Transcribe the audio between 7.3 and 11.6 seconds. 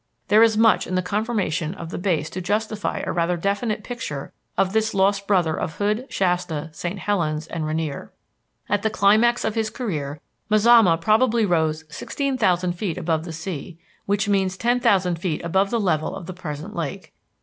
and Rainier. At the climax of his career, Mazama probably